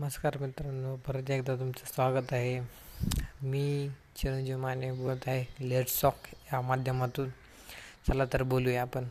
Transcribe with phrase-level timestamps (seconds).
[0.00, 2.60] नमस्कार मित्रांनो परत एकदा तुमचं स्वागत आहे.
[3.42, 5.68] मी चिरंजीव माने बोलत आहे.
[5.68, 6.14] लेट सॉक
[6.52, 7.28] या माध्यमातून.
[8.08, 9.04] चला तर बोलूया आपण.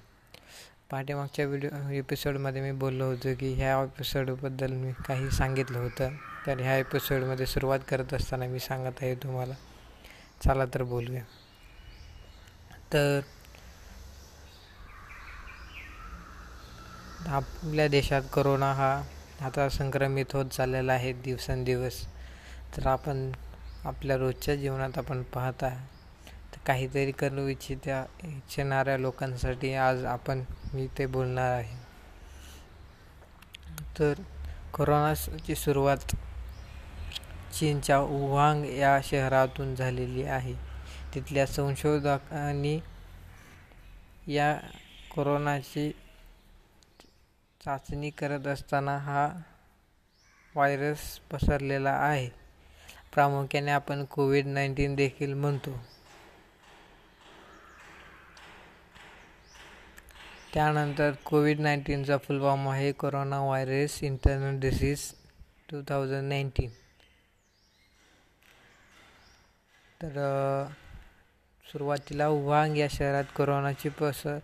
[0.92, 6.10] पाठीमागच्या व्हिडिओ एपिसोडमध्ये मी बोललो होतो की ह्या एपिसोडबद्दल मी काही सांगितलं होतं.
[6.48, 9.56] तर ह्या एपिसोडमध्ये सुरुवात करत असताना मी सांगत आहे तुम्हाला.
[10.46, 11.24] चला तर बोलूया.
[12.94, 13.20] तर
[17.26, 19.04] आपल्या देशात कोरोना हा
[19.42, 22.06] आता संक्रमित होत चाललेला आहे दिवसेंदिवस.
[22.78, 23.32] तर आपण
[23.86, 25.70] आपल्या रोजच्या जीवनात आपण पाहता
[26.54, 31.78] तर काहीतरी करू इच्छित्या इच्छिणाऱ्या लोकांसाठी आज आपण मी ते बोलणार आहे.
[34.00, 34.22] तर
[34.74, 36.16] कोरोनाची सुरुवात
[37.54, 40.54] चीनच्या वुहांग या शहरातून झालेली आहे.
[41.16, 42.80] तिथल्या संशोधकांनी
[44.28, 44.54] या
[45.16, 45.92] कोरोनाची
[47.68, 49.28] चाचणी करत असताना हा
[50.56, 51.00] व्हायरस
[51.32, 52.28] पसरलेला आहे.
[53.14, 55.72] प्रामुख्याने आपण कोविड नाईन्टीन देखील म्हणतो.
[60.54, 65.04] त्यानंतर कोविड नाईन्टीनचा फुलफॉर्म आहे corona virus internal disease
[65.70, 66.70] two thousand nineteen
[70.02, 70.18] तर
[71.66, 74.38] सुरुवातीला वुहांग या शहरात कोरोनाची पसर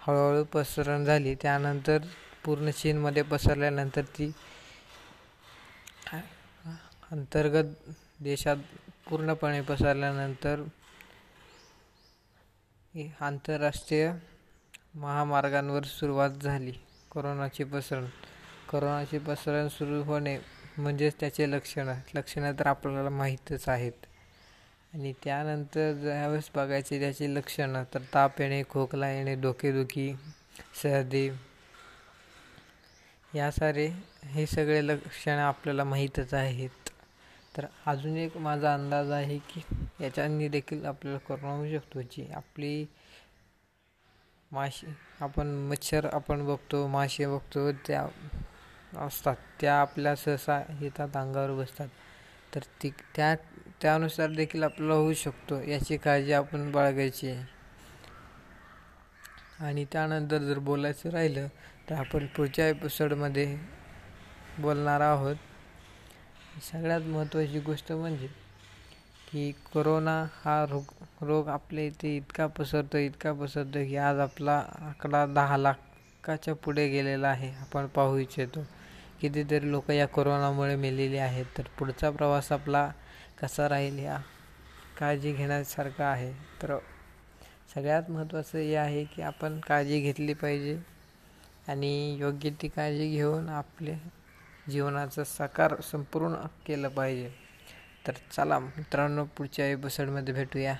[0.00, 1.34] हळूहळू पसरण झाली.
[1.34, 1.98] त्यानंतर
[2.46, 4.32] पूर्ण चीनमध्ये पसरल्यानंतर ती
[7.12, 8.56] अंतर्गत देशात
[9.08, 10.62] पूर्णपणे पसरल्यानंतर
[13.20, 14.12] आंतरराष्ट्रीय
[14.94, 16.72] महामार्गांवर सुरुवात झाली
[17.10, 18.06] कोरोनाची पसरण.
[18.70, 20.38] कोरोनाची पसरण सुरू होणे
[20.78, 21.94] म्हणजेच त्याचे लक्षणं.
[22.14, 24.06] लक्षणं तर आपल्याला माहीतच आहेत.
[24.94, 30.12] आणि त्यानंतर ज्यावेळेस बघायचे त्याची लक्षणं तर ताप येणे खोकला येणे डोकेदुखी
[30.82, 31.28] सर्दी
[33.36, 33.86] या सारे
[34.26, 36.90] हे सगळे लक्षणं आपल्याला माहीतच आहेत.
[37.54, 39.62] तर अजून एक माझा अंदाज आहे की
[40.00, 42.84] याच्यानी देखील आपल्याला कोरोना होऊ शकतो जी आपली
[44.50, 44.86] माशी
[45.20, 48.06] आपण मच्छर आपण बघतो मासे बघतो त्या
[48.98, 51.88] असतात त्या आपल्या सहसा येतात अंगावर बसतात.
[52.52, 53.34] तर ती त्या
[53.82, 57.32] त्यानुसार देखील आपल्याला होऊ शकतो याची काळजी आपण बाळगायची
[59.60, 61.46] आणि त्यानंतर जर बोलायचं राहिलं
[61.90, 63.58] तर आपण पुढच्या एपिसोडमध्ये
[64.58, 65.36] बोलणार आहोत.
[66.72, 68.26] सगळ्यात महत्त्वाची गोष्ट म्हणजे
[69.32, 70.84] की कोरोना हा रोग
[71.20, 77.28] रोग आपल्या इथे इतका पसरतो इतका पसरतो की आज आपला आकडा दहा लाखाच्या पुढे गेलेला
[77.28, 77.50] आहे.
[77.60, 78.66] आपण पाहू इच्छितो.
[79.20, 81.46] कितीतरी लोक या कोरोनामुळे मेलेली आहेत.
[81.58, 82.90] तर पुढचा प्रवास आपला
[83.42, 84.18] कसा राहील या
[84.98, 86.32] काळजी घेण्यासारखा आहे.
[86.32, 86.78] तर
[87.74, 90.95] सगळ्यात महत्त्वाचं हे आहे की आपण काळजी घेतली पाहिजे.
[91.68, 93.94] आणि योग्य ती काळजी घेऊन आपले
[94.70, 96.34] जीवनाचं साकार संपूर्ण
[96.66, 97.30] केलं पाहिजे.
[98.06, 100.76] तर चला मित्रांनो पुढच्या एपिसोडमध्ये भेटूया.